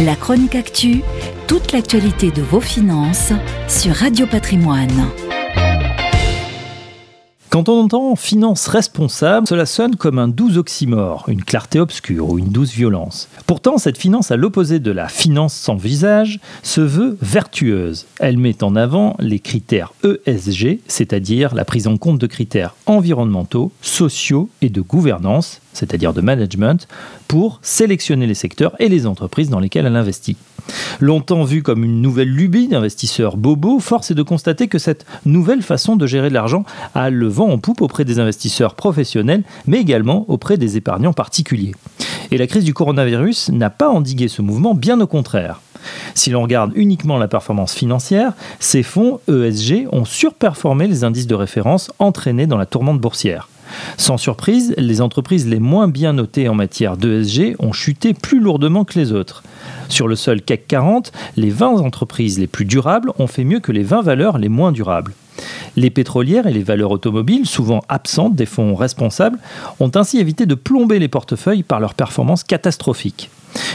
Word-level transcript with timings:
La 0.00 0.14
chronique 0.14 0.54
actu, 0.54 1.02
toute 1.48 1.72
l'actualité 1.72 2.30
de 2.30 2.40
vos 2.40 2.60
finances 2.60 3.32
sur 3.66 3.92
Radio 3.96 4.28
Patrimoine. 4.28 5.08
Quand 7.50 7.68
on 7.68 7.80
entend 7.82 8.14
finance 8.14 8.68
responsable, 8.68 9.48
cela 9.48 9.66
sonne 9.66 9.96
comme 9.96 10.20
un 10.20 10.28
doux 10.28 10.56
oxymore, 10.56 11.24
une 11.26 11.42
clarté 11.42 11.80
obscure 11.80 12.28
ou 12.28 12.38
une 12.38 12.50
douce 12.50 12.72
violence. 12.72 13.28
Pourtant, 13.46 13.78
cette 13.78 13.98
finance, 13.98 14.30
à 14.30 14.36
l'opposé 14.36 14.78
de 14.78 14.92
la 14.92 15.08
finance 15.08 15.54
sans 15.54 15.74
visage, 15.74 16.38
se 16.62 16.80
veut 16.80 17.18
vertueuse. 17.20 18.06
Elle 18.20 18.38
met 18.38 18.62
en 18.62 18.76
avant 18.76 19.16
les 19.18 19.40
critères 19.40 19.94
ESG, 20.04 20.78
c'est-à-dire 20.86 21.56
la 21.56 21.64
prise 21.64 21.88
en 21.88 21.96
compte 21.96 22.18
de 22.18 22.26
critères 22.28 22.76
environnementaux, 22.86 23.72
sociaux 23.82 24.48
et 24.62 24.68
de 24.68 24.80
gouvernance, 24.80 25.60
c'est-à-dire 25.78 26.12
de 26.12 26.20
management, 26.20 26.88
pour 27.28 27.60
sélectionner 27.62 28.26
les 28.26 28.34
secteurs 28.34 28.74
et 28.78 28.88
les 28.88 29.06
entreprises 29.06 29.50
dans 29.50 29.60
lesquelles 29.60 29.86
elle 29.86 29.96
investit. 29.96 30.36
Longtemps 31.00 31.44
vue 31.44 31.62
comme 31.62 31.84
une 31.84 32.02
nouvelle 32.02 32.28
lubie 32.28 32.68
d'investisseurs 32.68 33.36
bobos, 33.36 33.80
force 33.80 34.10
est 34.10 34.14
de 34.14 34.22
constater 34.22 34.68
que 34.68 34.78
cette 34.78 35.06
nouvelle 35.24 35.62
façon 35.62 35.96
de 35.96 36.06
gérer 36.06 36.28
de 36.28 36.34
l'argent 36.34 36.64
a 36.94 37.10
le 37.10 37.28
vent 37.28 37.48
en 37.48 37.58
poupe 37.58 37.80
auprès 37.80 38.04
des 38.04 38.18
investisseurs 38.18 38.74
professionnels, 38.74 39.44
mais 39.66 39.78
également 39.78 40.24
auprès 40.28 40.58
des 40.58 40.76
épargnants 40.76 41.12
particuliers. 41.12 41.74
Et 42.30 42.38
la 42.38 42.46
crise 42.46 42.64
du 42.64 42.74
coronavirus 42.74 43.50
n'a 43.50 43.70
pas 43.70 43.88
endigué 43.88 44.28
ce 44.28 44.42
mouvement, 44.42 44.74
bien 44.74 45.00
au 45.00 45.06
contraire. 45.06 45.60
Si 46.14 46.30
l'on 46.30 46.42
regarde 46.42 46.72
uniquement 46.74 47.18
la 47.18 47.28
performance 47.28 47.72
financière, 47.72 48.32
ces 48.58 48.82
fonds 48.82 49.20
ESG 49.28 49.86
ont 49.92 50.04
surperformé 50.04 50.86
les 50.86 51.04
indices 51.04 51.26
de 51.26 51.34
référence 51.34 51.90
entraînés 51.98 52.46
dans 52.46 52.58
la 52.58 52.66
tourmente 52.66 53.00
boursière. 53.00 53.48
Sans 53.96 54.16
surprise, 54.16 54.74
les 54.76 55.00
entreprises 55.00 55.46
les 55.46 55.60
moins 55.60 55.88
bien 55.88 56.12
notées 56.12 56.48
en 56.48 56.54
matière 56.54 56.96
d'ESG 56.96 57.56
ont 57.58 57.72
chuté 57.72 58.14
plus 58.14 58.40
lourdement 58.40 58.84
que 58.84 58.98
les 58.98 59.12
autres. 59.12 59.42
Sur 59.88 60.08
le 60.08 60.16
seul 60.16 60.42
CAC 60.42 60.66
40, 60.66 61.12
les 61.36 61.50
20 61.50 61.68
entreprises 61.80 62.38
les 62.38 62.46
plus 62.46 62.64
durables 62.64 63.12
ont 63.18 63.26
fait 63.26 63.44
mieux 63.44 63.60
que 63.60 63.72
les 63.72 63.82
20 63.82 64.02
valeurs 64.02 64.38
les 64.38 64.48
moins 64.48 64.72
durables. 64.72 65.14
Les 65.76 65.90
pétrolières 65.90 66.46
et 66.46 66.52
les 66.52 66.62
valeurs 66.62 66.90
automobiles, 66.90 67.46
souvent 67.46 67.82
absentes 67.88 68.34
des 68.34 68.46
fonds 68.46 68.74
responsables, 68.74 69.38
ont 69.80 69.90
ainsi 69.94 70.18
évité 70.18 70.46
de 70.46 70.54
plomber 70.54 70.98
les 70.98 71.08
portefeuilles 71.08 71.62
par 71.62 71.80
leurs 71.80 71.94
performances 71.94 72.44
catastrophiques. 72.44 73.30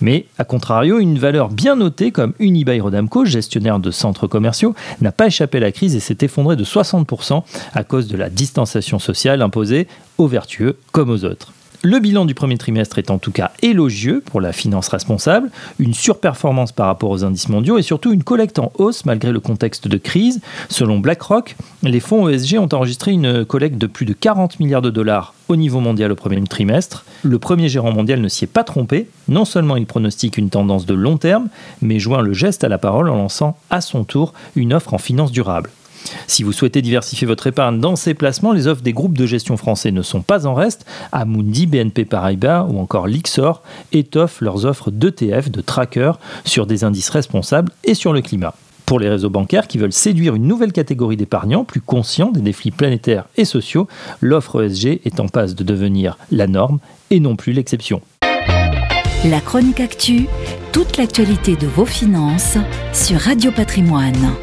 Mais, 0.00 0.26
à 0.38 0.44
contrario, 0.44 0.98
une 0.98 1.18
valeur 1.18 1.48
bien 1.48 1.76
notée 1.76 2.10
comme 2.10 2.34
Unibail-Rodamco, 2.38 3.24
gestionnaire 3.24 3.78
de 3.78 3.90
centres 3.90 4.26
commerciaux, 4.26 4.74
n'a 5.00 5.12
pas 5.12 5.28
échappé 5.28 5.58
à 5.58 5.62
la 5.62 5.72
crise 5.72 5.94
et 5.94 6.00
s'est 6.00 6.18
effondrée 6.20 6.56
de 6.56 6.64
60% 6.64 7.42
à 7.74 7.84
cause 7.84 8.08
de 8.08 8.16
la 8.16 8.30
distanciation 8.30 8.98
sociale 8.98 9.42
imposée 9.42 9.88
aux 10.18 10.26
vertueux 10.26 10.76
comme 10.92 11.10
aux 11.10 11.24
autres. 11.24 11.52
Le 11.86 11.98
bilan 11.98 12.24
du 12.24 12.32
premier 12.32 12.56
trimestre 12.56 12.98
est 12.98 13.10
en 13.10 13.18
tout 13.18 13.30
cas 13.30 13.50
élogieux 13.60 14.22
pour 14.24 14.40
la 14.40 14.54
finance 14.54 14.88
responsable, 14.88 15.50
une 15.78 15.92
surperformance 15.92 16.72
par 16.72 16.86
rapport 16.86 17.10
aux 17.10 17.24
indices 17.24 17.50
mondiaux 17.50 17.76
et 17.76 17.82
surtout 17.82 18.10
une 18.10 18.24
collecte 18.24 18.58
en 18.58 18.72
hausse 18.78 19.04
malgré 19.04 19.32
le 19.32 19.38
contexte 19.38 19.86
de 19.86 19.98
crise. 19.98 20.40
Selon 20.70 20.98
BlackRock, 20.98 21.56
les 21.82 22.00
fonds 22.00 22.26
ESG 22.26 22.56
ont 22.58 22.70
enregistré 22.72 23.12
une 23.12 23.44
collecte 23.44 23.76
de 23.76 23.86
plus 23.86 24.06
de 24.06 24.14
40 24.14 24.60
milliards 24.60 24.80
de 24.80 24.88
dollars 24.88 25.34
au 25.48 25.56
niveau 25.56 25.80
mondial 25.80 26.10
au 26.10 26.16
premier 26.16 26.42
trimestre. 26.44 27.04
Le 27.22 27.38
premier 27.38 27.68
gérant 27.68 27.92
mondial 27.92 28.22
ne 28.22 28.28
s'y 28.28 28.44
est 28.44 28.46
pas 28.46 28.64
trompé. 28.64 29.06
Non 29.28 29.44
seulement 29.44 29.76
il 29.76 29.84
pronostique 29.84 30.38
une 30.38 30.48
tendance 30.48 30.86
de 30.86 30.94
long 30.94 31.18
terme, 31.18 31.48
mais 31.82 31.98
joint 31.98 32.22
le 32.22 32.32
geste 32.32 32.64
à 32.64 32.70
la 32.70 32.78
parole 32.78 33.10
en 33.10 33.16
lançant 33.16 33.58
à 33.68 33.82
son 33.82 34.04
tour 34.04 34.32
une 34.56 34.72
offre 34.72 34.94
en 34.94 34.98
finance 34.98 35.32
durable. 35.32 35.68
Si 36.26 36.42
vous 36.42 36.52
souhaitez 36.52 36.82
diversifier 36.82 37.26
votre 37.26 37.46
épargne 37.46 37.80
dans 37.80 37.96
ces 37.96 38.14
placements, 38.14 38.52
les 38.52 38.66
offres 38.66 38.82
des 38.82 38.92
groupes 38.92 39.16
de 39.16 39.26
gestion 39.26 39.56
français 39.56 39.90
ne 39.90 40.02
sont 40.02 40.22
pas 40.22 40.46
en 40.46 40.54
reste. 40.54 40.86
Amundi, 41.12 41.66
BNP 41.66 42.04
Paribas 42.04 42.64
ou 42.64 42.78
encore 42.78 43.06
Lixor 43.06 43.62
étoffent 43.92 44.40
leurs 44.40 44.66
offres 44.66 44.90
d'ETF, 44.90 45.50
de 45.50 45.60
tracker, 45.60 46.12
sur 46.44 46.66
des 46.66 46.84
indices 46.84 47.10
responsables 47.10 47.72
et 47.84 47.94
sur 47.94 48.12
le 48.12 48.22
climat. 48.22 48.54
Pour 48.86 48.98
les 48.98 49.08
réseaux 49.08 49.30
bancaires 49.30 49.66
qui 49.66 49.78
veulent 49.78 49.92
séduire 49.92 50.34
une 50.34 50.46
nouvelle 50.46 50.72
catégorie 50.72 51.16
d'épargnants 51.16 51.64
plus 51.64 51.80
conscients 51.80 52.30
des 52.30 52.42
défis 52.42 52.70
planétaires 52.70 53.24
et 53.36 53.46
sociaux, 53.46 53.88
l'offre 54.20 54.62
ESG 54.62 55.00
est 55.04 55.20
en 55.20 55.28
passe 55.28 55.54
de 55.54 55.64
devenir 55.64 56.18
la 56.30 56.46
norme 56.46 56.80
et 57.10 57.18
non 57.18 57.34
plus 57.36 57.52
l'exception. 57.52 58.02
La 59.24 59.40
chronique 59.40 59.80
actu, 59.80 60.26
toute 60.72 60.98
l'actualité 60.98 61.56
de 61.56 61.66
vos 61.66 61.86
finances 61.86 62.58
sur 62.92 63.18
Radio 63.18 63.50
Patrimoine. 63.52 64.34